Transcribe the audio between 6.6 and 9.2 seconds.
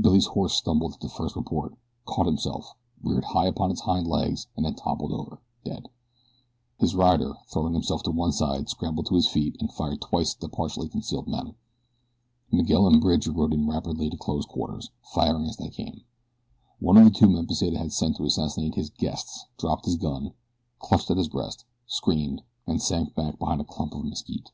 His rider, throwing himself to one side, scrambled to